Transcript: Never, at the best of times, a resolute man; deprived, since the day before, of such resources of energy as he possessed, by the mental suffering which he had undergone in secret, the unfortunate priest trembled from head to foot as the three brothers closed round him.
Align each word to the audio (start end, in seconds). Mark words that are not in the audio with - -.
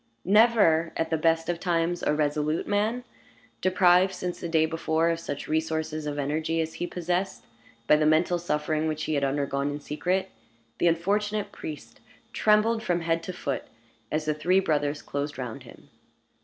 Never, 0.25 0.93
at 0.97 1.11
the 1.11 1.15
best 1.17 1.47
of 1.47 1.59
times, 1.59 2.01
a 2.01 2.11
resolute 2.15 2.65
man; 2.65 3.03
deprived, 3.61 4.15
since 4.15 4.39
the 4.39 4.49
day 4.49 4.65
before, 4.65 5.09
of 5.11 5.19
such 5.19 5.47
resources 5.47 6.07
of 6.07 6.17
energy 6.17 6.59
as 6.59 6.73
he 6.73 6.87
possessed, 6.87 7.45
by 7.85 7.97
the 7.97 8.05
mental 8.07 8.39
suffering 8.39 8.87
which 8.87 9.03
he 9.03 9.13
had 9.13 9.23
undergone 9.23 9.69
in 9.69 9.79
secret, 9.79 10.31
the 10.79 10.87
unfortunate 10.87 11.51
priest 11.51 11.99
trembled 12.33 12.81
from 12.81 13.01
head 13.01 13.21
to 13.21 13.31
foot 13.31 13.65
as 14.11 14.25
the 14.25 14.33
three 14.33 14.59
brothers 14.59 15.03
closed 15.03 15.37
round 15.37 15.61
him. 15.61 15.91